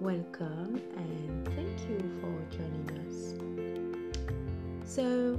[0.00, 3.34] Welcome and thank you for joining us.
[4.90, 5.38] So,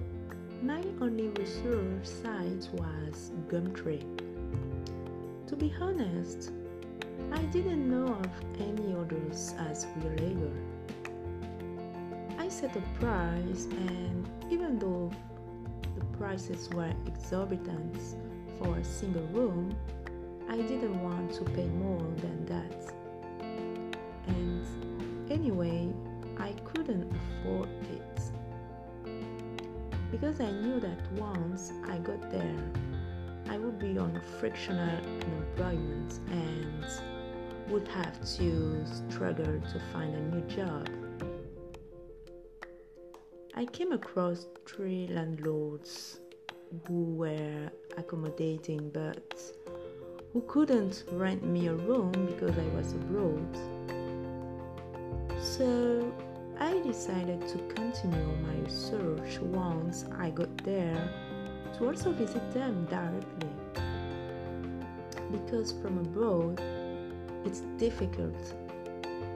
[0.61, 4.03] my only research site was Gumtree.
[5.47, 6.51] To be honest,
[7.31, 8.29] I didn't know of
[8.59, 10.53] any others as reliable.
[12.37, 15.09] I set a price, and even though
[15.97, 17.97] the prices were exorbitant
[18.59, 19.75] for a single room,
[20.49, 22.91] I didn't want to pay more than that.
[24.27, 24.65] And
[25.29, 25.93] anyway,
[26.39, 28.21] I couldn't afford it.
[30.09, 32.57] Because I knew that once I got there,
[33.47, 36.85] I would be on frictional unemployment and
[37.69, 40.89] would have to struggle to find a new job.
[43.53, 46.21] I came across three landlords
[46.87, 49.43] who were accommodating but
[50.33, 53.57] who couldn't rent me a room because I was abroad.
[55.41, 56.11] So
[56.59, 61.09] I decided to continue my search once I got there
[61.77, 63.49] to also visit them directly.
[65.31, 66.61] Because from abroad,
[67.45, 68.35] it's difficult.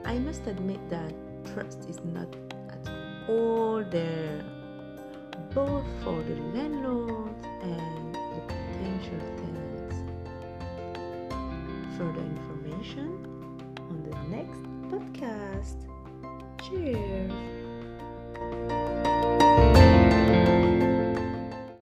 [0.04, 1.12] I must admit that
[1.54, 2.28] trust is not
[2.70, 2.90] at
[3.28, 4.44] all there,
[5.54, 8.13] both for the landlord and
[11.98, 13.08] Further information
[13.88, 15.86] on the next podcast.
[16.60, 17.53] Cheers!